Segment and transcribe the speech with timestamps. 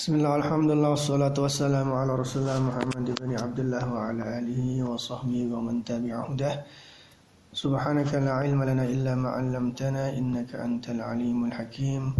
[0.00, 5.60] Bismillah, alhamdulillah, wassalatu wassalamu ala rasulullah Muhammad ibn Abdullah wa ala alihi wa sahbihi wa
[5.60, 6.56] man tabi'a hudah
[7.52, 12.16] Subhanaka la ilma lana illa ma 'allamtana innaka antal alimul hakim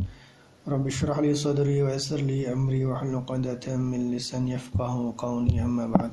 [0.68, 5.56] Rabbi shrah li sadri wa yassir li amri wa hlul 'qdatam min lisani yafqahu qawli
[5.64, 6.12] amma ba'd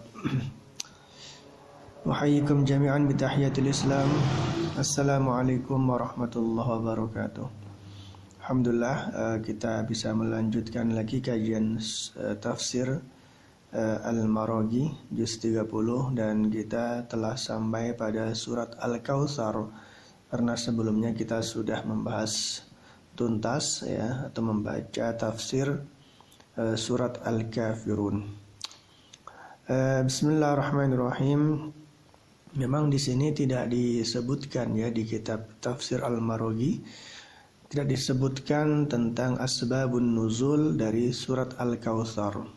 [2.08, 4.08] Uhayyikum jami'an bi tahiyatil Islam
[4.80, 7.67] Assalamualaikum warahmatullahi wabarakatuh
[8.48, 11.84] Alhamdulillah uh, kita bisa melanjutkan lagi kajian
[12.16, 12.88] uh, tafsir
[13.76, 15.68] uh, Al-Maraghi juz 30
[16.16, 19.68] dan kita telah sampai pada surat Al-Kautsar
[20.32, 22.64] karena sebelumnya kita sudah membahas
[23.20, 25.84] tuntas ya atau membaca tafsir
[26.80, 28.24] surat Al-Kafirun.
[30.08, 31.68] Bismillahirrahmanirrahim.
[32.56, 36.80] Memang di sini tidak disebutkan ya di kitab tafsir Al-Maraghi
[37.68, 42.48] tidak disebutkan tentang asbabun nuzul dari surat Al-Kautsar.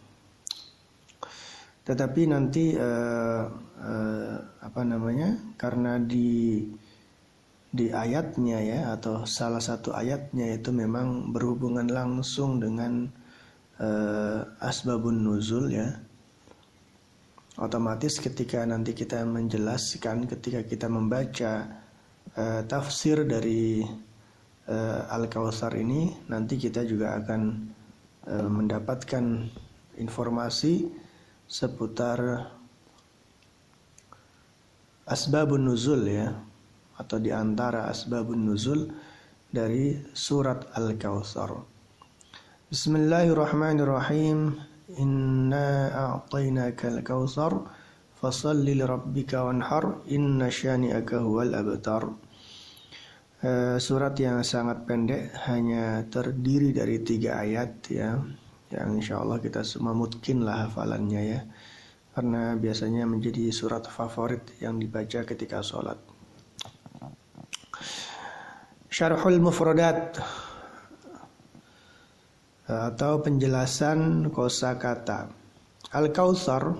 [1.82, 3.51] Tetapi nanti uh,
[3.82, 5.35] uh, apa namanya?
[5.59, 6.62] Karena di
[7.70, 13.10] di ayatnya ya atau salah satu ayatnya itu memang berhubungan langsung dengan
[13.82, 15.90] uh, asbabun nuzul ya.
[17.59, 21.82] Otomatis ketika nanti kita menjelaskan ketika kita membaca
[22.38, 23.82] uh, tafsir dari
[24.71, 27.43] uh, Al-Kautsar ini nanti kita juga akan
[28.30, 29.51] uh, mendapatkan
[29.99, 30.87] informasi
[31.51, 32.46] seputar
[35.10, 36.30] asbabun nuzul ya
[36.96, 38.87] atau di antara asbabun nuzul
[39.51, 41.51] dari surat Al-Kautsar.
[42.71, 44.54] Bismillahirrahmanirrahim.
[44.98, 47.54] Inna a'tainaka al-kautsar
[48.18, 52.10] fasalli lirabbika wanhar inna syani'aka huwal abtar.
[53.41, 58.21] Eh, surat yang sangat pendek hanya terdiri dari tiga ayat ya
[58.69, 61.41] yang insya Allah kita semua mungkinlah hafalannya ya.
[62.13, 65.97] Karena biasanya menjadi surat favorit yang dibaca ketika sholat.
[68.92, 70.20] Syarhul Mufradat
[72.69, 75.32] atau penjelasan kosa kata
[75.97, 76.76] Al-Kautsar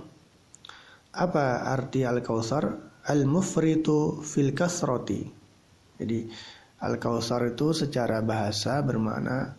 [1.17, 2.93] apa arti Al-Kautsar?
[3.09, 5.41] Al-mufritu fil kasroti
[6.01, 6.33] jadi
[6.81, 9.53] Al-Kautsar itu secara bahasa bermakna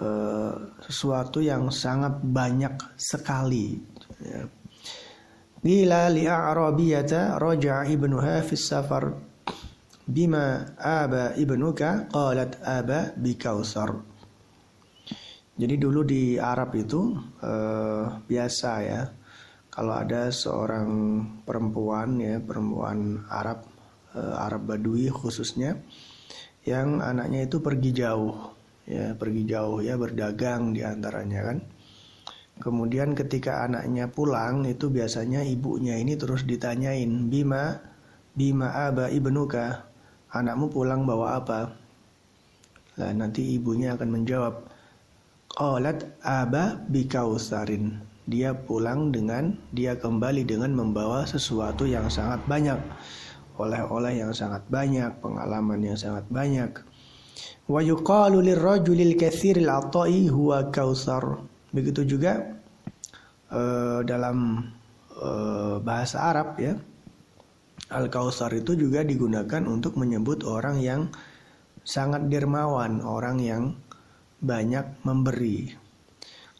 [0.00, 3.76] uh, sesuatu yang sangat banyak sekali.
[4.24, 4.48] Ya.
[5.58, 9.12] Qila li a'rabiyata raja'a ibnuha fi safar
[10.08, 13.92] bima aba ibnuka qalat aba bi kautsar.
[15.58, 19.02] Jadi dulu di Arab itu uh, biasa ya
[19.68, 20.88] kalau ada seorang
[21.42, 23.66] perempuan ya perempuan Arab
[24.14, 25.76] uh, Arab Badui khususnya
[26.68, 28.58] yang anaknya itu pergi jauh
[28.88, 31.58] ya pergi jauh ya berdagang di antaranya kan.
[32.58, 37.78] Kemudian ketika anaknya pulang itu biasanya ibunya ini terus ditanyain bima
[38.34, 39.86] bima aba ibnuka?
[40.34, 41.60] Anakmu pulang bawa apa?
[42.98, 44.66] Lah nanti ibunya akan menjawab
[45.54, 48.02] qalat aba bikausarin.
[48.28, 52.76] Dia pulang dengan dia kembali dengan membawa sesuatu yang sangat banyak
[53.58, 56.72] oleh-oleh yang sangat banyak, pengalaman yang sangat banyak.
[57.68, 61.42] Wa yuqalu lirrajulil katsiril ata'i huwa kautsar.
[61.74, 62.56] Begitu juga
[63.52, 64.64] uh, dalam
[65.18, 66.78] uh, bahasa Arab ya.
[67.88, 71.08] Al-Kautsar itu juga digunakan untuk menyebut orang yang
[71.88, 73.62] sangat dermawan, orang yang
[74.44, 75.72] banyak memberi.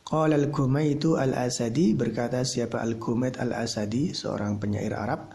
[0.08, 5.28] Qala al-Kumaytu al-Asadi berkata siapa al-Kumayt al-Asadi seorang penyair Arab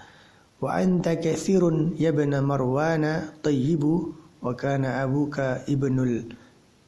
[0.63, 6.31] wa anta kathirun ya bana marwana tayyibu wa kana abuka ibnul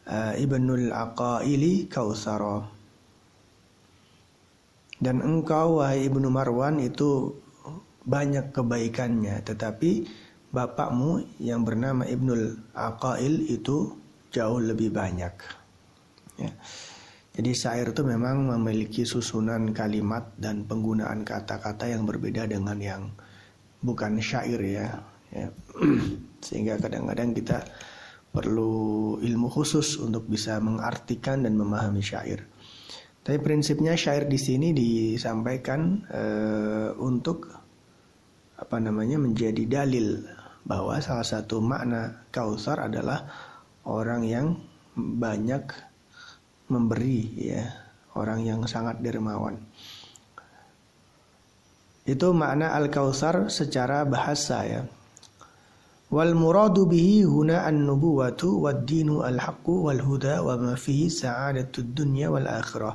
[0.07, 2.71] uh, ibnul aqaili kausara.
[4.95, 7.35] Dan engkau wahai ibnu Marwan itu
[8.07, 9.43] banyak kebaikannya.
[9.43, 10.07] Tetapi
[10.55, 13.91] bapakmu yang bernama Ibnul Aqail itu
[14.31, 15.35] jauh lebih banyak.
[16.39, 16.51] Ya.
[17.35, 23.03] Jadi syair itu memang memiliki susunan kalimat dan penggunaan kata-kata yang berbeda dengan yang
[23.85, 24.87] bukan syair ya,
[25.29, 25.47] ya.
[26.45, 27.61] sehingga kadang-kadang kita
[28.35, 32.43] perlu ilmu khusus untuk bisa mengartikan dan memahami syair.
[33.25, 36.23] Tapi prinsipnya syair di sini disampaikan e,
[36.99, 37.49] untuk
[38.59, 40.21] apa namanya menjadi dalil
[40.61, 43.25] bahwa salah satu makna kausar adalah
[43.87, 44.47] orang yang
[44.93, 45.65] banyak
[46.69, 47.65] memberi ya,
[48.13, 49.57] orang yang sangat dermawan.
[52.05, 54.81] Itu makna Al-Kautsar secara bahasa ya.
[56.13, 62.45] Wal muradu bihi huna an-nubuwatu wad-dinu al-haqqu wal huda wa ma fihi sa'adatud dunya wal
[62.45, 62.93] akhirah.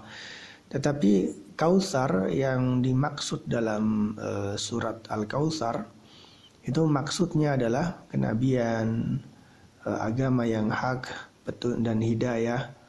[0.71, 5.85] Tetapi Kausar yang dimaksud dalam uh, surat Al-Kausar
[6.65, 9.19] itu maksudnya adalah kenabian,
[9.85, 11.11] uh, agama yang hak,
[11.45, 12.80] betul dan hidayah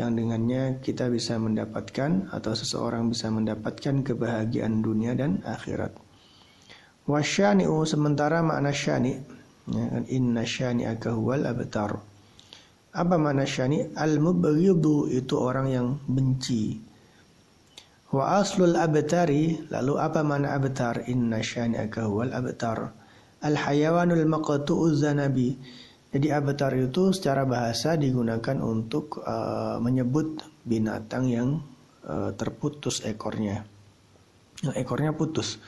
[0.00, 5.92] yang dengannya kita bisa mendapatkan atau seseorang bisa mendapatkan kebahagiaan dunia dan akhirat.
[7.04, 9.20] Wasyani'u sementara makna syani'
[9.68, 12.00] ya kan inna syani'aka huwal abtar.
[12.90, 13.86] Apa makna syani?
[13.94, 16.90] Al-mubghidu itu orang yang benci
[18.10, 21.06] Wa aslul abtari lalu apa mana abtar?
[21.06, 22.90] Inna syani'aka huwal abtar.
[23.38, 25.54] Al hayawanul maqtu'uz zanabi.
[26.10, 31.62] Jadi abtar itu secara bahasa digunakan untuk uh, menyebut binatang yang
[32.02, 33.62] uh, terputus ekornya.
[34.66, 35.62] Yang ekornya putus.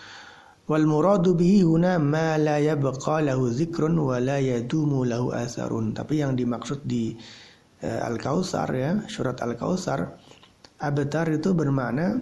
[0.67, 5.95] Wal muradu bihi huna ma la yabqa lahu dzikrun wa la yadumu lahu atharun.
[5.95, 7.15] Tapi yang dimaksud di
[7.87, 10.19] uh, Al-Kautsar ya, surat Al-Kautsar
[10.83, 12.19] Abtar itu bermakna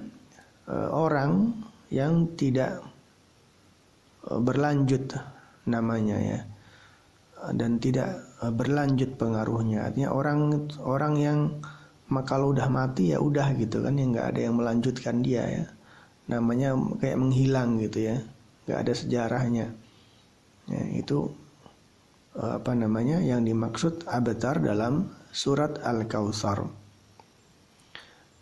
[0.69, 1.56] uh, orang
[1.88, 2.84] yang tidak
[4.28, 5.16] uh, berlanjut
[5.64, 6.40] namanya ya
[7.56, 9.88] dan tidak uh, berlanjut pengaruhnya.
[9.88, 11.38] Artinya orang orang yang
[12.26, 15.64] kalau udah mati ya udah gitu kan yang nggak ada yang melanjutkan dia ya.
[16.31, 18.16] Namanya kayak menghilang gitu ya
[18.69, 19.66] nggak ada sejarahnya.
[20.70, 21.26] Ya, itu
[22.38, 26.62] apa namanya yang dimaksud abatar dalam surat al-kautsar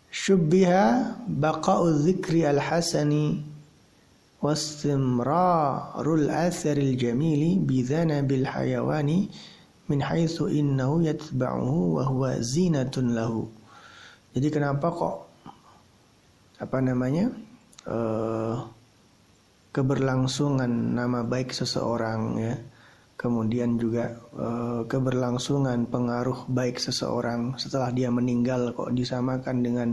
[0.09, 3.45] syubbiha baqa'u dzikri al-hasani
[4.39, 9.27] wastimrarul atharil jamili bil hayawani
[9.91, 13.47] min haitsu innahu yatba'uhu wa huwa zinatun lahu.
[14.31, 15.15] Jadi kenapa kok
[16.61, 17.31] apa namanya?
[17.89, 18.69] Uh,
[19.69, 22.55] keberlangsungan nama baik seseorang ya
[23.19, 24.47] kemudian juga e,
[24.87, 29.89] keberlangsungan pengaruh baik seseorang setelah dia meninggal kok disamakan dengan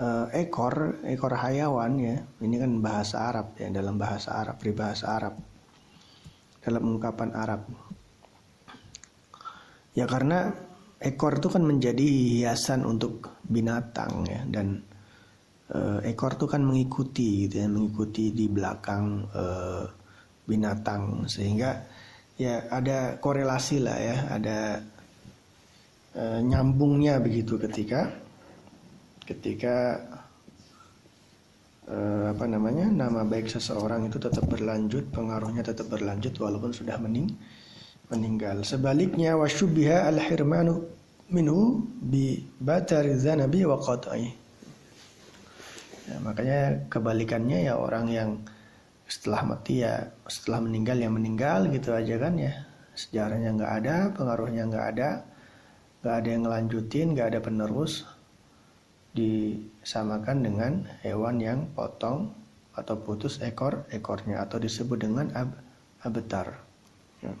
[0.00, 0.06] e,
[0.48, 2.16] ekor ekor hayawan ya.
[2.40, 5.34] Ini kan bahasa Arab ya dalam bahasa Arab peribahasa Arab.
[6.64, 7.62] Dalam ungkapan Arab.
[9.92, 10.54] Ya karena
[11.00, 14.80] ekor itu kan menjadi hiasan untuk binatang ya dan
[15.68, 19.44] e, ekor itu kan mengikuti gitu ya mengikuti di belakang e,
[20.48, 21.28] binatang.
[21.28, 21.76] Sehingga
[22.40, 24.58] ya ada korelasi lah ya, ada
[26.16, 28.29] e, nyambungnya begitu ketika
[29.30, 30.02] ketika
[31.86, 31.98] e,
[32.34, 37.30] apa namanya nama baik seseorang itu tetap berlanjut, pengaruhnya tetap berlanjut walaupun sudah mening
[38.10, 38.66] meninggal.
[38.66, 40.82] Sebaliknya wasyubiha al-hirmanu
[41.30, 44.34] minhu bi batari zanabi wa qat'i.
[46.10, 48.30] Ya, makanya kebalikannya ya orang yang
[49.06, 52.54] setelah mati ya setelah meninggal ya meninggal gitu aja kan ya
[52.94, 55.10] sejarahnya nggak ada pengaruhnya nggak ada
[56.02, 58.06] nggak ada yang ngelanjutin nggak ada penerus
[59.10, 60.72] disamakan dengan
[61.02, 62.30] hewan yang potong
[62.78, 65.50] atau putus ekor ekornya atau disebut dengan ab
[66.06, 66.62] abetar
[67.20, 67.34] ya.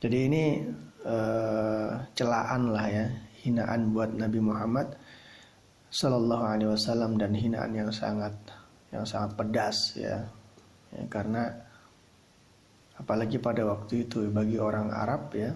[0.00, 0.44] jadi ini
[1.04, 3.06] uh, celaan lah ya
[3.44, 4.96] hinaan buat Nabi Muhammad
[5.92, 8.34] Sallallahu Alaihi Wasallam dan hinaan yang sangat
[8.90, 10.24] yang sangat pedas ya,
[10.90, 11.46] ya karena
[12.96, 15.52] apalagi pada waktu itu bagi orang Arab ya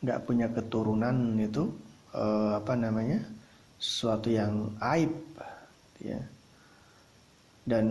[0.00, 1.68] nggak punya keturunan itu
[2.16, 3.20] eh, apa namanya
[3.80, 5.16] sesuatu yang aib
[6.04, 6.20] ya.
[7.64, 7.86] Dan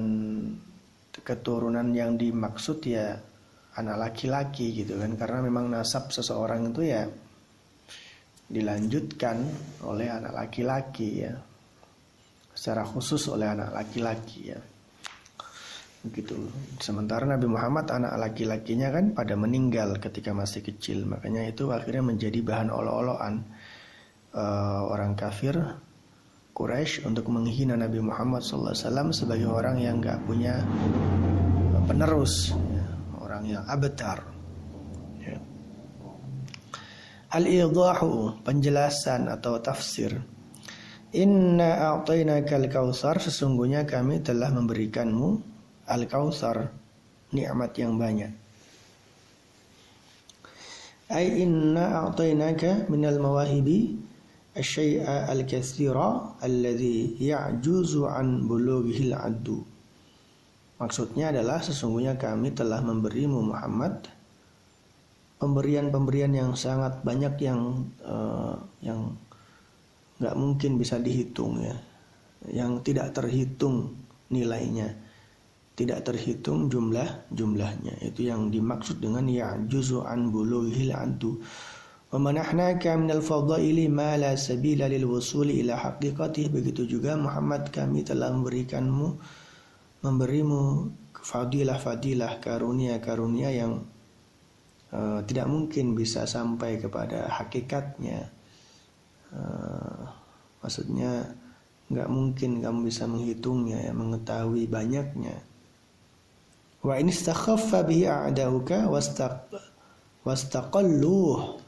[1.26, 3.18] keturunan yang dimaksud ya
[3.74, 5.18] anak laki-laki gitu kan.
[5.18, 7.10] Karena memang nasab seseorang itu ya
[8.50, 9.38] dilanjutkan
[9.90, 11.34] oleh anak laki-laki ya.
[12.54, 14.60] Secara khusus oleh anak laki-laki ya.
[16.00, 16.36] Begitu.
[16.80, 22.40] Sementara Nabi Muhammad anak laki-lakinya kan pada meninggal ketika masih kecil, makanya itu akhirnya menjadi
[22.40, 23.44] bahan olo-oloan
[24.34, 25.58] uh, orang kafir
[26.54, 28.76] Quraisy untuk menghina Nabi Muhammad SAW
[29.16, 30.60] sebagai orang yang nggak punya
[31.88, 32.86] penerus, ya,
[33.24, 34.20] orang yang abtar.
[35.24, 35.40] Ya.
[37.32, 40.20] Al-idahu penjelasan atau tafsir
[41.10, 45.42] Inna a'tainaka al-kautsar sesungguhnya kami telah memberikanmu
[45.90, 46.70] al-kautsar
[47.34, 48.30] nikmat yang banyak.
[51.10, 53.98] Ai inna a'tainaka minal mawahibi
[56.40, 59.64] alladhi ya'juzu an bulughil addu.
[60.80, 64.08] Maksudnya adalah sesungguhnya kami telah memberimu Muhammad
[65.40, 69.12] pemberian-pemberian yang sangat banyak yang uh, yang
[70.20, 71.76] nggak mungkin bisa dihitung ya.
[72.48, 73.92] Yang tidak terhitung
[74.32, 74.96] nilainya.
[75.76, 81.40] Tidak terhitung jumlah jumlahnya itu yang dimaksud dengan ya juzu an bulughil adu
[82.10, 88.02] wa manahnaka minal fadaili ma la sabila lil wusuli ila haqiqatih begitu juga Muhammad kami
[88.02, 89.08] telah memberikanmu
[90.02, 90.90] memberimu
[91.20, 93.84] fadilah-fadilah karunia-karunia yang
[94.96, 98.32] uh, tidak mungkin bisa sampai kepada hakikatnya.
[99.30, 100.10] Uh,
[100.64, 101.36] maksudnya
[101.90, 105.36] nggak mungkin kamu bisa menghitungnya ya mengetahui banyaknya.
[106.80, 108.08] Wa in istakhaffa bihi
[108.88, 109.52] wastaq
[110.24, 111.68] wastaqalluh.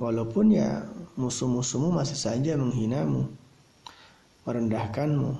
[0.00, 0.80] Walaupun ya
[1.20, 3.28] musuh-musuhmu masih saja menghinamu,
[4.48, 5.36] merendahkanmu.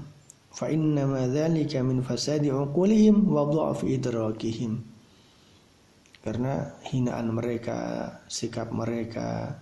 [0.52, 4.84] Fa inna ma dzalika min fasadi uqulihim wa dha'fi idrakihim.
[6.20, 9.56] Karena hinaan mereka, sikap mereka,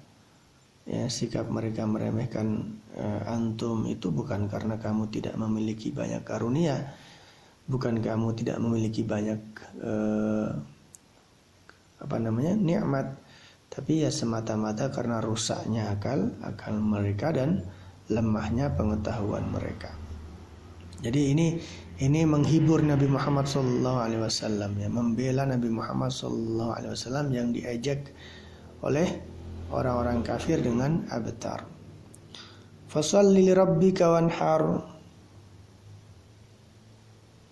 [0.83, 6.91] ya sikap mereka meremehkan uh, antum itu bukan karena kamu tidak memiliki banyak karunia,
[7.71, 9.39] bukan kamu tidak memiliki banyak
[9.79, 10.51] uh,
[12.03, 13.15] apa namanya nikmat
[13.79, 17.63] tapi ya semata-mata karena rusaknya akal akal mereka dan
[18.11, 19.95] lemahnya pengetahuan mereka.
[20.99, 21.63] Jadi ini
[22.03, 24.03] ini menghibur Nabi Muhammad SAW
[24.83, 28.11] ya membela Nabi Muhammad SAW yang diajak
[28.83, 29.07] oleh
[29.71, 31.79] orang-orang kafir dengan abtar
[32.91, 34.83] fasalli li rabbika wanhar.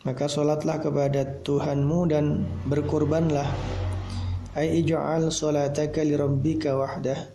[0.02, 3.47] Maka solatlah kepada Tuhanmu dan berkurbanlah
[4.56, 7.28] ay ij'al salataka li rabbika wahdah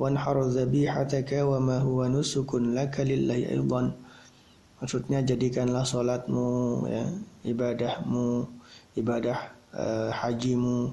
[0.00, 3.92] wanhar dhabihataka wa ma huwa nusukun laka lillahi aidan
[4.80, 6.48] maksudnya jadikanlah solatmu
[6.88, 7.04] ya
[7.44, 8.48] ibadahmu
[8.96, 9.38] ibadah
[9.76, 10.90] uh, hajimu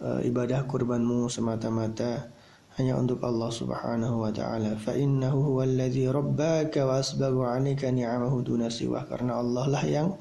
[0.00, 2.30] uh, ibadah kurbanmu semata-mata
[2.78, 4.72] hanya untuk Allah Subhanahu wa taala.
[4.78, 10.16] Fa innahu huwallazi rabbaka wa asbagha 'alaika ni'amahu duna siwa karena Allah lah yang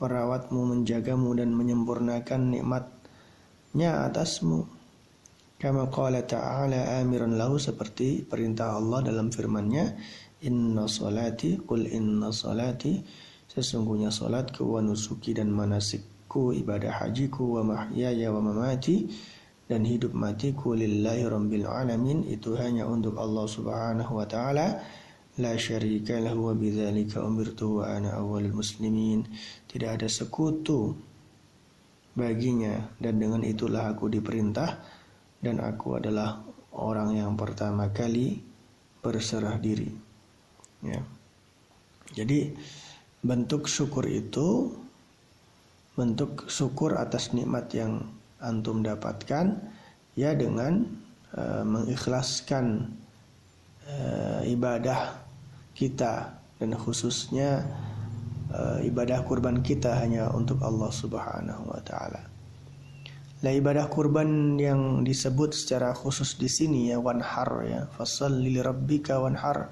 [0.00, 2.56] merawatmu, menjagamu dan menyempurnakan
[3.74, 4.70] nikmatnya atasmu.
[5.58, 9.98] Kama qala ta'ala amiran lahu seperti perintah Allah dalam firman-Nya,
[10.46, 13.02] "Inna salati qul inna salati"
[13.50, 19.10] sesungguhnya salatku wa nusuki dan manasikku ibadah hajiku wa mahyaya wa mamati
[19.66, 22.22] dan hidup matiku lillahi rabbil alamin.
[22.30, 24.78] Itu hanya untuk Allah Subhanahu wa taala.
[25.34, 29.26] La syarika lahu wa bidzalika umirtu wa ana awwalul muslimin.
[29.66, 30.94] Tidak ada sekutu
[32.14, 32.94] baginya.
[32.96, 34.80] Dan dengan itulah aku diperintah.
[35.38, 36.40] Dan aku adalah
[36.74, 38.40] orang yang pertama kali
[39.04, 39.92] berserah diri.
[40.80, 41.04] Ya.
[42.14, 42.54] Jadi
[43.20, 44.72] bentuk syukur itu
[45.94, 48.02] bentuk syukur atas nikmat yang
[48.42, 49.60] antum dapatkan
[50.18, 50.84] ya dengan
[51.36, 52.90] uh, mengikhlaskan
[53.86, 55.20] uh, ibadah
[55.76, 56.40] kita.
[56.58, 57.66] Dan khususnya
[58.54, 62.22] uh, ibadah kurban kita hanya untuk Allah Subhanahu wa taala.
[63.44, 69.68] Lah ibadah kurban yang disebut secara khusus di sini ya wanhar ya fasalli rabbika wanhar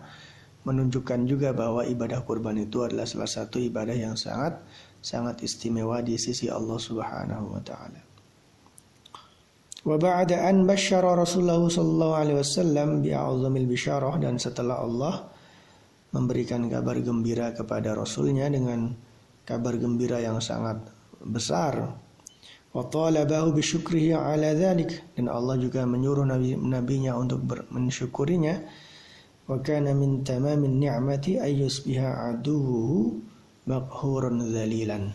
[0.68, 4.60] menunjukkan juga bahwa ibadah kurban itu adalah salah satu ibadah yang sangat
[5.00, 8.00] sangat istimewa di sisi Allah Subhanahu wa taala.
[9.82, 15.26] Wa ba'da an basyara Rasulullah sallallahu alaihi wasallam bi'azamil bisyarah dan setelah Allah
[16.12, 18.92] memberikan kabar gembira kepada Rasulnya dengan
[19.48, 20.78] kabar gembira yang sangat
[21.24, 21.96] besar.
[22.72, 28.60] Wa talabahu bisyukrihi ala dhalik dan Allah juga menyuruh nabi nabinya untuk mensyukurinya.
[29.48, 33.18] Wa kana min tamamin ni'mati ay yusbiha aduhu
[33.68, 35.12] maghurun dhalilan.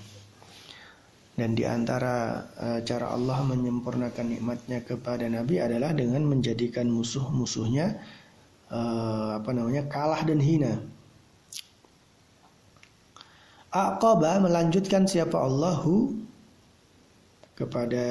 [1.37, 7.93] Dan di antara uh, cara Allah menyempurnakan nikmatnya kepada Nabi adalah dengan menjadikan musuh-musuhnya
[8.71, 10.79] uh, apa namanya kalah dan hina.
[13.67, 16.15] Aqaba melanjutkan siapa Allahu
[17.53, 18.05] kepada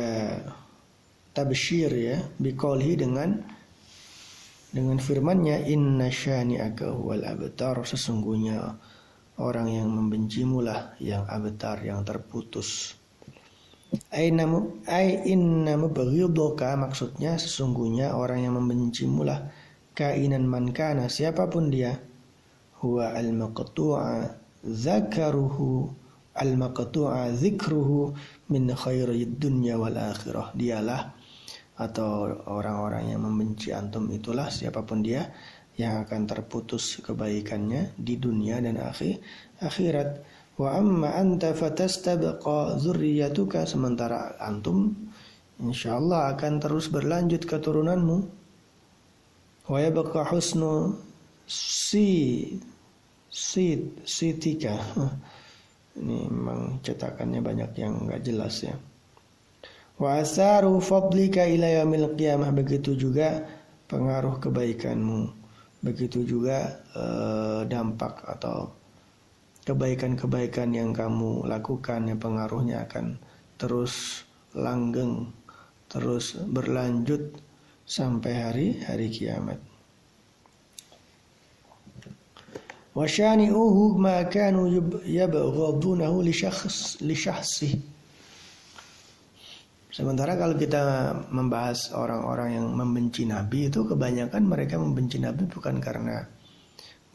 [1.33, 3.41] tabsyir ya biqaulhi dengan
[4.71, 8.77] dengan firman-Nya inna syani'aka huwal abtar sesungguhnya
[9.41, 12.93] orang yang membencimu lah yang abtar yang terputus.
[14.13, 19.47] Ainamu ai inna mubghidaka maksudnya sesungguhnya orang yang membencimu lah
[19.97, 21.97] kainan man kana siapa pun dia
[22.85, 24.29] huwa al-maqtu'a
[24.61, 25.89] zakaruhu
[26.37, 28.13] al-maqtu'a zikruhu
[28.53, 30.53] min khairi dunya wal akhirah.
[30.53, 31.17] Dialah
[31.77, 35.33] atau orang-orang yang membenci antum itulah siapa pun dia
[35.77, 39.21] yang akan terputus kebaikannya di dunia dan akhir
[39.61, 40.21] akhirat.
[40.57, 44.93] Wa amma anta fatastabqa zurriyatuka sementara antum
[45.61, 48.46] insyaallah akan terus berlanjut keturunanmu
[49.67, 50.95] wa yabqa husnu
[51.47, 52.09] si
[53.31, 53.65] si
[54.07, 54.79] sitika
[55.97, 58.77] Ini memang cetakannya banyak yang nggak jelas ya.
[59.97, 63.41] Wa asaru fadlika ila yaumil qiyamah begitu juga
[63.89, 65.33] pengaruh kebaikanmu.
[65.81, 68.69] Begitu juga eh, dampak atau
[69.65, 73.17] kebaikan-kebaikan yang kamu lakukan yang pengaruhnya akan
[73.57, 75.33] terus langgeng,
[75.89, 77.33] terus berlanjut
[77.87, 79.63] sampai hari hari kiamat.
[84.33, 84.63] Kanu
[85.05, 87.77] yabghadunahu li syakhs li syakhsih.
[89.93, 96.21] Sementara kalau kita membahas orang-orang yang membenci Nabi itu kebanyakan mereka membenci Nabi bukan karena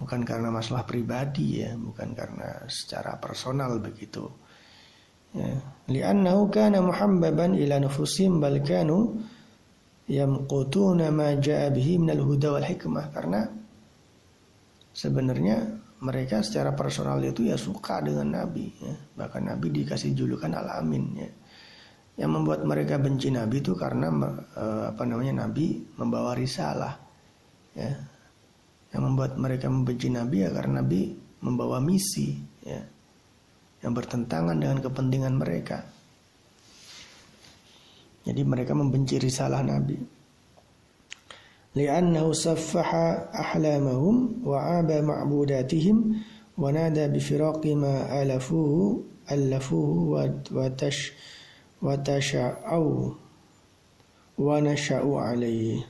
[0.01, 4.25] bukan karena masalah pribadi ya, bukan karena secara personal begitu.
[5.33, 5.61] Ya.
[5.93, 8.61] Li'annahu kana muhambaban ila nufusim bal
[10.09, 13.05] yamqutuna ma ja'a bihi minal huda wal hikmah.
[13.13, 13.45] Karena
[14.95, 15.61] sebenarnya
[16.01, 18.93] mereka secara personal itu ya suka dengan Nabi ya.
[19.21, 21.29] Bahkan Nabi dikasih julukan Al-Amin ya.
[22.17, 26.97] Yang membuat mereka benci Nabi itu karena uh, apa namanya Nabi membawa risalah
[27.77, 27.91] ya.
[28.91, 31.13] Yang membuat mereka membenci Nabi ya karena Nabi
[31.45, 32.33] membawa misi
[32.65, 32.81] ya.
[33.81, 36.00] Yang bertentangan dengan kepentingan mereka
[38.27, 40.21] jadi mereka membenci risalah Nabi
[41.71, 46.19] li'annahu saffaha ahlamahum wa aba ma'budatihim
[46.59, 48.99] wa nada bifiraqi ma alafuhu
[49.31, 50.19] alafuhu
[50.51, 51.15] wa tash
[51.79, 53.15] wa tasha'au
[54.41, 55.85] wa nasha'u alaihi.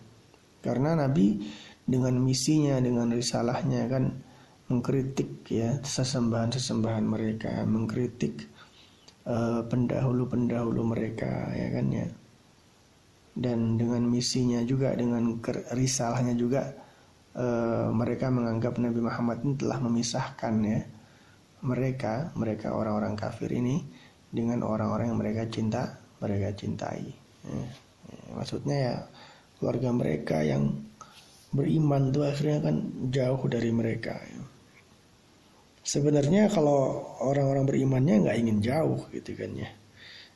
[0.62, 1.42] Karena Nabi
[1.82, 4.22] dengan misinya, dengan risalahnya kan
[4.70, 8.46] mengkritik ya sesembahan-sesembahan mereka, mengkritik
[9.70, 12.08] pendahulu-pendahulu mereka ya kan ya.
[13.32, 15.40] Dan dengan misinya juga, dengan
[15.72, 16.68] risalahnya juga
[17.38, 20.82] uh, mereka menganggap Nabi Muhammad ini telah memisahkan ya
[21.62, 23.86] mereka, mereka orang-orang kafir ini
[24.34, 27.14] dengan orang-orang yang mereka cinta, mereka cintai.
[27.46, 27.66] Ya,
[28.34, 28.96] maksudnya ya
[29.62, 30.74] keluarga mereka yang
[31.54, 32.76] beriman itu akhirnya kan
[33.14, 34.18] jauh dari mereka.
[34.18, 34.42] Ya.
[35.82, 39.70] Sebenarnya kalau orang-orang berimannya nggak ingin jauh gitu kan ya,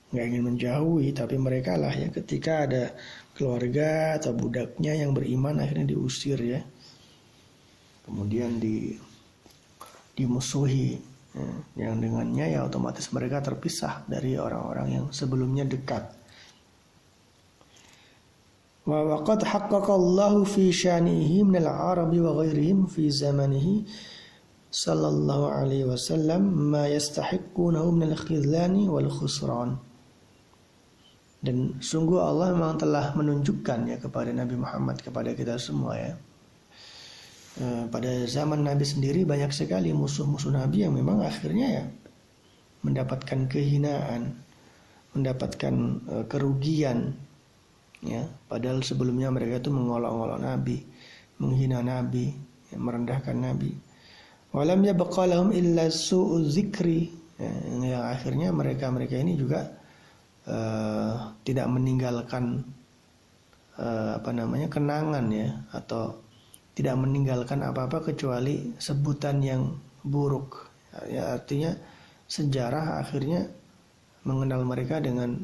[0.09, 2.93] nggak ingin menjauhi, tapi mereka lah ya ketika ada
[3.37, 6.65] keluarga atau budaknya yang beriman akhirnya diusir ya,
[8.09, 8.97] kemudian di
[10.17, 11.51] dimusuhi Ya,
[11.91, 16.07] yang dengannya ya otomatis mereka terpisah dari orang-orang yang sebelumnya dekat.
[18.87, 23.83] Wa waqad haqqaqa Allahu fi syanihi min al-arabi wa ghairihim fi zamanihi
[24.75, 29.79] sallallahu alaihi wasallam ma yastahiqunahu min al-khidlani wal khusran.
[31.39, 36.13] Dan sungguh Allah memang telah menunjukkan ya kepada Nabi Muhammad kepada kita semua ya
[37.55, 41.85] Eh, pada zaman Nabi sendiri banyak sekali musuh-musuh Nabi yang memang akhirnya ya
[42.83, 44.35] mendapatkan kehinaan,
[45.15, 45.73] mendapatkan
[46.05, 47.15] uh, kerugian
[48.03, 50.83] ya padahal sebelumnya mereka itu mengolok-olok Nabi,
[51.39, 52.35] menghina Nabi,
[52.69, 53.71] ya, merendahkan Nabi.
[54.55, 57.51] Walam ya lahum illa su'u zikri ya,
[57.83, 59.67] yang akhirnya mereka-mereka ini juga
[60.47, 62.63] uh, tidak meninggalkan
[63.75, 66.15] uh, apa namanya kenangan ya atau
[66.71, 69.75] tidak meninggalkan apa-apa kecuali sebutan yang
[70.07, 70.71] buruk.
[71.11, 71.75] Ya, artinya
[72.31, 73.51] sejarah akhirnya
[74.23, 75.35] mengenal mereka dengan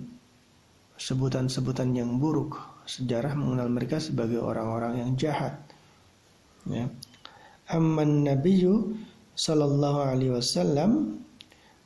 [0.95, 2.60] sebutan-sebutan yang buruk.
[2.88, 5.60] Sejarah mengenal mereka sebagai orang-orang yang jahat.
[6.63, 6.88] Ya.
[7.71, 8.91] Amman nabiyyu
[9.34, 11.23] sallallahu alaihi wasallam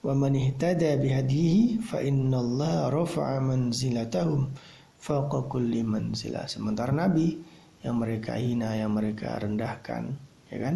[0.01, 4.49] wa man ihtada bihadihi fa innallaha rafa'a manzilatahum
[4.97, 6.49] fawqa kulli manzilah.
[6.49, 7.37] Sementara Nabi
[7.85, 10.09] yang mereka hina, yang mereka rendahkan,
[10.49, 10.75] ya kan?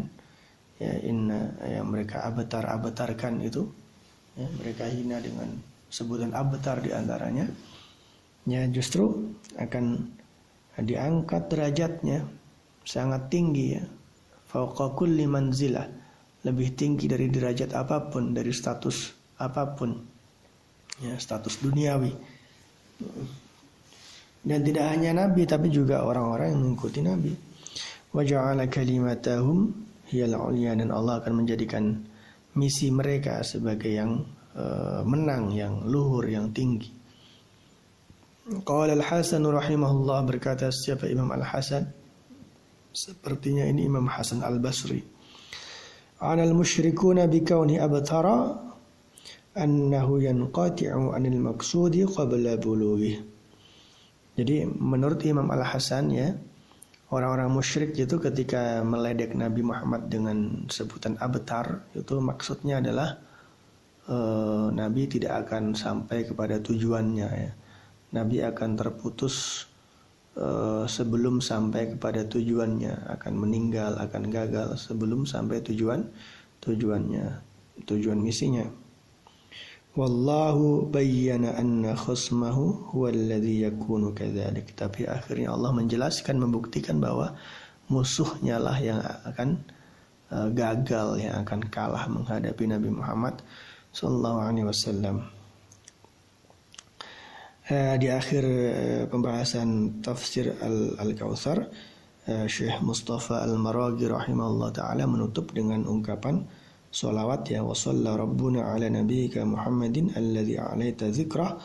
[0.78, 3.67] Ya inna yang mereka abetar-abetarkan itu,
[4.38, 7.50] ya, mereka hina dengan sebutan abetar di antaranya,
[8.45, 10.08] ya justru akan
[10.80, 12.24] diangkat derajatnya
[12.86, 13.84] sangat tinggi ya.
[14.50, 15.86] Fauqa kulli manzilah,
[16.42, 19.94] lebih tinggi dari derajat apa pun, dari status apa pun.
[21.00, 22.12] Ya, status duniawi.
[24.42, 27.32] Dan tidak hanya Nabi tapi juga orang-orang yang mengikuti Nabi.
[28.10, 29.70] Wa ja'ala kalimatahum
[30.10, 32.02] hiyal dan Allah akan menjadikan
[32.58, 34.26] misi mereka sebagai yang
[34.58, 36.90] uh, menang, yang luhur, yang tinggi.
[38.66, 41.99] Qala Al-Hasan rahimahullah berkata siapa Imam Al-Hasan
[42.93, 45.02] sepertinya ini Imam Hasan Al-Basri.
[46.19, 48.52] Ana al-musyrikuna bikauni abtara
[49.56, 53.23] annahu yanqati'u anil maqsudi qabla bulughih.
[54.36, 56.32] Jadi menurut Imam Al Hasan ya
[57.12, 63.19] orang-orang musyrik itu ketika meledek Nabi Muhammad dengan sebutan abtar itu maksudnya adalah
[64.08, 67.52] uh, Nabi tidak akan sampai kepada tujuannya ya.
[68.10, 69.69] Nabi akan terputus
[70.38, 76.06] uh, sebelum sampai kepada tujuannya, akan meninggal, akan gagal sebelum sampai tujuan
[76.60, 77.42] tujuannya,
[77.88, 78.68] tujuan misinya.
[79.98, 84.78] Wallahu bayyana anna khusmahu huwa alladhi yakunu kadzalik.
[84.78, 87.34] Tapi akhirnya Allah menjelaskan membuktikan bahwa
[87.89, 89.58] musuhnya lah yang akan
[90.30, 93.42] uh, gagal, yang akan kalah menghadapi Nabi Muhammad
[93.89, 95.38] sallallahu alaihi wasallam.
[97.70, 100.58] Uh, di akhir uh, pembahasan tafsir
[100.98, 101.70] Al-Kautsar,
[102.26, 106.50] uh, Syekh Mustafa Al-Maraghi rahimahullah taala menutup dengan ungkapan
[106.90, 111.62] Salawat ya wa salla rabbuna ala nabiyyika Muhammadin alladhi alaita dzikrah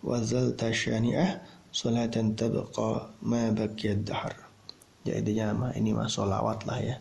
[0.00, 4.32] wa zalta syani'ah salatan tabqa ma baqiyad dahr.
[5.04, 6.96] Jadi mah ini mah salawat lah ya.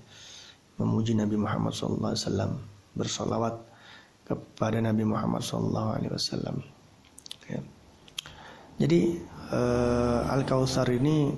[0.83, 2.51] Memuji Nabi Muhammad sallallahu alaihi wasallam,
[2.99, 3.55] bersolawat
[4.27, 6.57] kepada Nabi Muhammad sallallahu alaihi wasallam.
[7.47, 7.63] Ya.
[8.81, 9.13] Jadi
[9.53, 11.29] uh, Al-Kautsar ini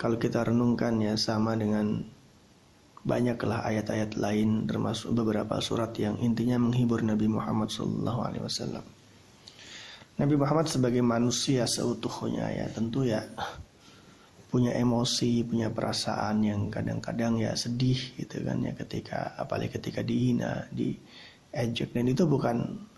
[0.00, 2.00] kalau kita renungkan ya sama dengan
[3.04, 8.80] banyaklah ayat-ayat lain termasuk beberapa surat yang intinya menghibur Nabi Muhammad SAW.
[10.16, 13.20] Nabi Muhammad sebagai manusia seutuhnya ya tentu ya
[14.48, 20.64] punya emosi, punya perasaan yang kadang-kadang ya sedih gitu kan ya ketika apalagi ketika dihina,
[20.72, 22.88] diejek dan itu bukan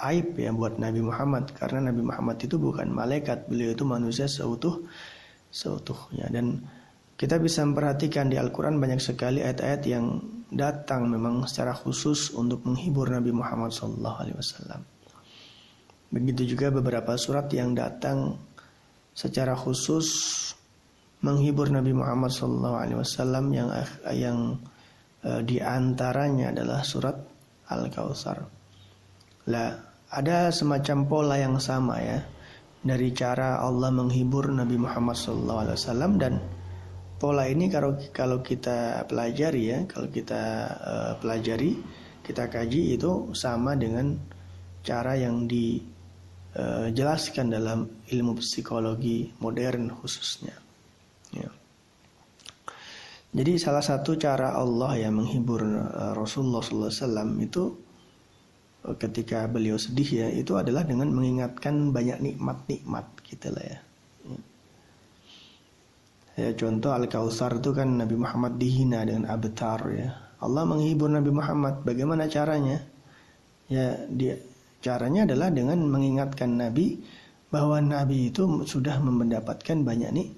[0.00, 4.80] aib ya buat Nabi Muhammad karena Nabi Muhammad itu bukan malaikat, beliau itu manusia seutuh
[5.50, 6.62] seutuhnya dan
[7.20, 13.12] kita bisa memperhatikan di Al-Quran banyak sekali ayat-ayat yang datang memang secara khusus untuk menghibur
[13.12, 14.80] Nabi Muhammad SAW.
[16.08, 18.40] Begitu juga beberapa surat yang datang
[19.12, 20.08] secara khusus
[21.20, 23.68] menghibur Nabi Muhammad SAW yang
[24.16, 24.38] yang
[25.20, 27.20] uh, di antaranya adalah surat
[27.68, 28.48] Al-Kautsar.
[29.52, 32.18] Lah ada semacam pola yang sama ya
[32.80, 36.40] dari cara Allah menghibur Nabi Muhammad SAW dan
[37.20, 40.42] pola ini kalau kalau kita pelajari ya, kalau kita
[40.80, 41.76] uh, pelajari,
[42.24, 44.16] kita kaji itu sama dengan
[44.80, 50.56] cara yang dijelaskan uh, dalam ilmu psikologi modern khususnya.
[51.36, 51.52] Ya.
[53.30, 57.89] Jadi salah satu cara Allah yang menghibur uh, Rasulullah SAW itu
[58.80, 63.78] ketika beliau sedih ya itu adalah dengan mengingatkan banyak nikmat-nikmat gitu lah ya.
[66.40, 70.08] Ya, contoh Al-Kautsar itu kan Nabi Muhammad dihina dengan abtar ya.
[70.40, 71.84] Allah menghibur Nabi Muhammad.
[71.84, 72.80] Bagaimana caranya?
[73.68, 74.40] Ya, dia
[74.80, 76.96] caranya adalah dengan mengingatkan Nabi
[77.52, 80.28] bahwa Nabi itu sudah mendapatkan banyak nih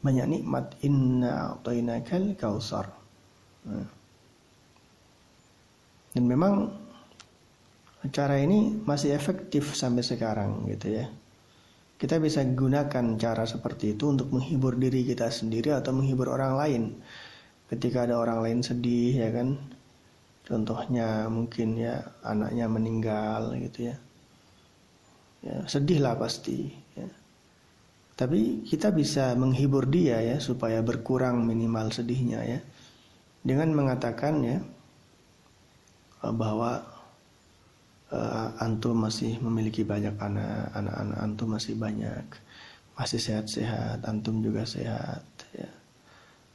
[0.00, 2.86] banyak nikmat inna a'tainakal kautsar.
[3.66, 3.88] Nah.
[6.14, 6.72] Dan memang
[8.08, 11.06] cara ini masih efektif sampai sekarang gitu ya.
[12.00, 16.82] Kita bisa gunakan cara seperti itu untuk menghibur diri kita sendiri atau menghibur orang lain.
[17.68, 19.60] Ketika ada orang lain sedih ya kan.
[20.48, 23.96] Contohnya mungkin ya anaknya meninggal gitu ya.
[25.44, 27.08] Ya, sedih lah pasti ya.
[28.16, 32.60] Tapi kita bisa menghibur dia ya supaya berkurang minimal sedihnya ya.
[33.44, 34.58] Dengan mengatakan ya
[36.24, 36.89] bahwa
[38.10, 42.26] uh, antum masih memiliki banyak anak, anak-anak antum masih banyak,
[42.98, 45.70] masih sehat-sehat, antum juga sehat, ya.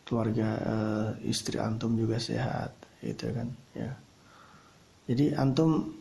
[0.05, 3.91] keluarga uh, istri antum juga sehat, gitu kan, ya.
[5.05, 5.95] Jadi antum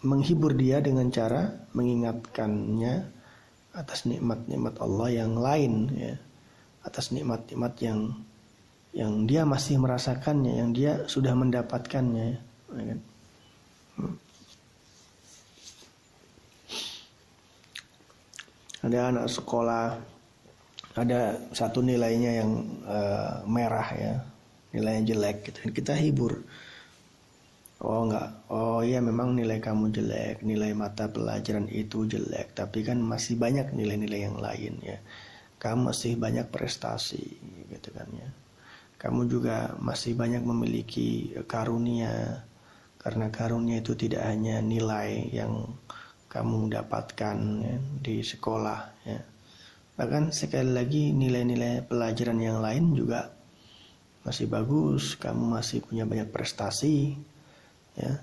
[0.00, 2.94] menghibur dia dengan cara mengingatkannya
[3.76, 6.14] atas nikmat-nikmat Allah yang lain, ya,
[6.86, 8.00] atas nikmat-nikmat yang
[8.90, 12.28] yang dia masih merasakannya, yang dia sudah mendapatkannya,
[12.74, 13.00] ya kan.
[14.00, 14.16] Hmm.
[18.80, 20.00] Ada anak sekolah
[20.96, 22.50] ada satu nilainya yang
[22.88, 24.14] uh, merah ya
[24.74, 25.70] nilainya jelek gitu.
[25.70, 26.42] Kita hibur.
[27.80, 28.28] Oh enggak.
[28.52, 33.72] Oh iya memang nilai kamu jelek nilai mata pelajaran itu jelek tapi kan masih banyak
[33.72, 34.98] nilai-nilai yang lain ya.
[35.60, 37.24] Kamu masih banyak prestasi
[37.68, 38.28] gitu kan ya.
[39.00, 42.44] Kamu juga masih banyak memiliki karunia
[43.00, 45.72] karena karunia itu tidak hanya nilai yang
[46.30, 49.20] kamu dapatkan ya, di sekolah ya.
[49.98, 53.28] Bahkan sekali lagi nilai-nilai pelajaran yang lain juga
[54.22, 57.18] masih bagus, kamu masih punya banyak prestasi
[57.98, 58.16] ya.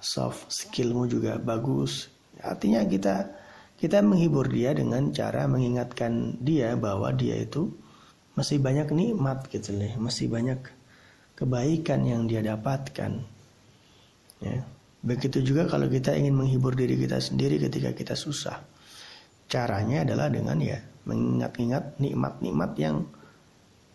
[0.00, 2.08] Soft skillmu juga bagus.
[2.40, 3.30] Artinya kita
[3.78, 7.68] kita menghibur dia dengan cara mengingatkan dia bahwa dia itu
[8.34, 10.58] masih banyak nikmat gitu nih, masih banyak
[11.38, 13.22] kebaikan yang dia dapatkan.
[14.42, 14.66] Ya.
[15.04, 18.56] Begitu juga kalau kita ingin menghibur diri kita sendiri ketika kita susah.
[19.44, 23.04] Caranya adalah dengan ya mengingat-ingat nikmat-nikmat yang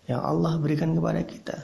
[0.06, 1.58] yang Allah berikan kepada kita.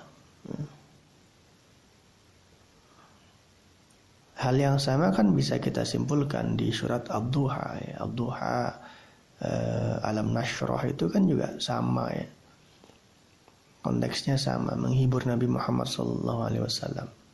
[4.41, 7.65] Hal yang sama kan bisa kita simpulkan di surat Abduha.
[7.81, 7.95] Ya.
[8.01, 8.57] Abduha
[9.41, 12.25] uh, Alam Nashrah itu kan juga sama ya.
[13.85, 17.24] Konteksnya sama, menghibur Nabi Muhammad SAW.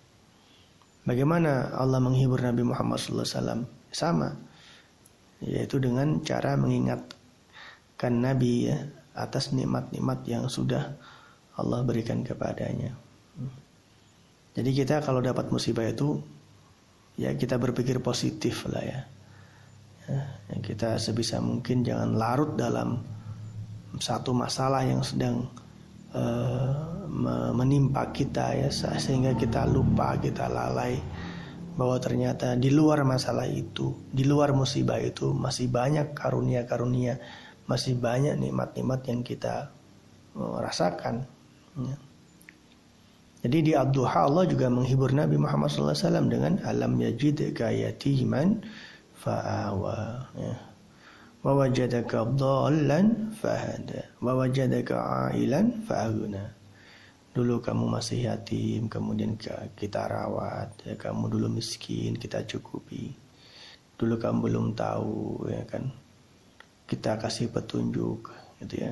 [1.02, 3.66] Bagaimana Allah menghibur Nabi Muhammad SAW?
[3.92, 4.32] Sama,
[5.42, 8.78] yaitu dengan cara mengingatkan Nabi ya
[9.18, 10.96] atas nikmat-nikmat yang sudah
[11.58, 12.96] Allah berikan kepadanya.
[14.52, 16.20] Jadi kita kalau dapat musibah itu
[17.20, 19.00] ya kita berpikir positif lah ya.
[20.52, 23.00] ya kita sebisa mungkin jangan larut dalam
[24.00, 25.48] satu masalah yang sedang
[26.16, 26.92] uh,
[27.52, 30.96] menimpa kita ya sehingga kita lupa kita lalai
[31.76, 37.20] bahwa ternyata di luar masalah itu di luar musibah itu masih banyak karunia-karunia
[37.68, 39.72] masih banyak nikmat-nikmat yang kita
[40.36, 41.24] uh, rasakan
[41.80, 41.98] ya.
[43.42, 48.62] Jadi di Abduha Allah juga menghibur Nabi Muhammad SAW dengan alam yajidka yatiman
[49.18, 50.56] fa'awa ya.
[51.42, 56.62] wa wajadaka dhallan fahada wa wajadaka ailan fa'aguna
[57.32, 59.40] dulu kamu masih yatim kemudian
[59.80, 63.16] kita rawat ya kamu dulu miskin kita cukupi.
[63.96, 65.88] Dulu kamu belum tahu ya kan?
[66.90, 68.28] Kita kasih petunjuk
[68.60, 68.92] gitu ya.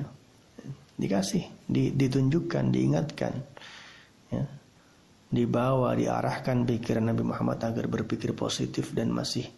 [0.96, 3.32] Dikasih ditunjukkan diingatkan
[4.28, 4.44] ya,
[5.32, 9.48] dibawa diarahkan pikiran Nabi Muhammad agar berpikir positif dan masih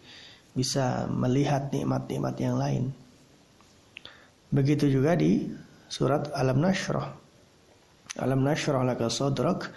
[0.55, 2.83] bisa melihat nikmat-nikmat yang lain.
[4.51, 5.62] Begitu juga di
[5.93, 7.13] surat Alam Nashrah.
[8.17, 9.69] Alam Nashrah laka sadrak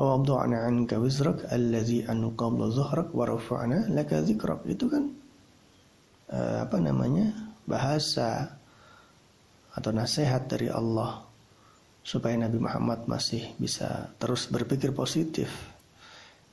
[0.00, 4.64] wa wada'na 'anka wizrak allazi annu qabla zuhrak wa rafa'na laka dzikrak.
[4.64, 5.12] Itu kan
[6.32, 7.52] uh, apa namanya?
[7.62, 8.58] bahasa
[9.70, 11.22] atau nasihat dari Allah
[12.02, 15.48] supaya Nabi Muhammad masih bisa terus berpikir positif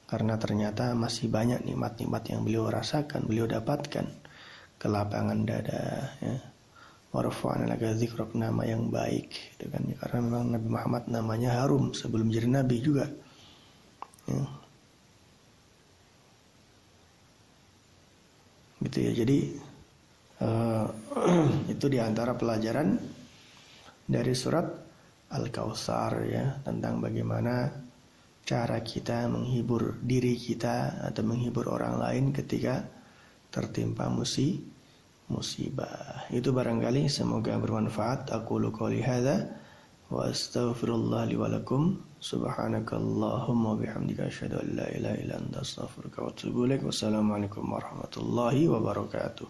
[0.05, 4.05] karena ternyata masih banyak nikmat-nikmat yang beliau rasakan, beliau dapatkan
[4.77, 6.58] kelapangan dada ya.
[7.09, 12.29] Warfa'ana laka zikrok nama yang baik gitu kan karena memang Nabi Muhammad namanya harum sebelum
[12.29, 13.09] jadi nabi juga.
[14.29, 14.45] Ya.
[18.85, 19.11] Gitu ya.
[19.25, 19.37] Jadi
[20.45, 20.85] uh,
[21.73, 22.93] itu di antara pelajaran
[24.05, 24.69] dari surat
[25.33, 27.73] Al-Kautsar ya tentang bagaimana
[28.45, 32.81] cara kita menghibur diri kita atau menghibur orang lain ketika
[33.49, 34.61] tertimpa musi
[35.29, 36.27] musibah.
[36.33, 38.33] Itu barangkali semoga bermanfaat.
[38.33, 39.47] Aku qouli hadza
[40.09, 42.01] wa astaghfirullah li wa lakum.
[42.19, 46.83] Subhanakallahumma bihamdika asyhadu an la ilaha illa anta astaghfiruka wa atubu ilaik.
[46.83, 49.47] Wassalamualaikum warahmatullahi wabarakatuh.